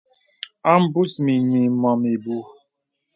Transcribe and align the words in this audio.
A 0.69 0.71
mbus 0.81 1.11
mìnyì 1.25 1.61
mɔ̀m 1.81 2.01
ìbùù. 2.13 2.41